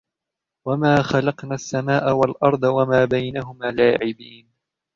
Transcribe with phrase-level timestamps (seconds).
[0.67, 4.51] وَمَا خَلَقْنَا السَّمَاءَ وَالْأَرْضَ وَمَا بَيْنَهُمَا لَاعِبِينَ